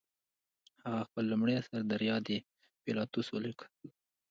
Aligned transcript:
هغه 0.89 1.01
خپل 1.07 1.23
لومړی 1.31 1.53
اثر 1.61 1.81
دریا 1.91 2.15
د 2.27 2.29
پیلاتوس 2.83 3.27
ولیکه. 3.31 3.67